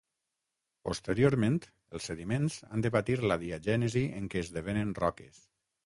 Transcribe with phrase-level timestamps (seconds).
[0.89, 1.59] Posteriorment,
[1.97, 5.45] els sediments han de patir la diagènesi en què esdevenen roques.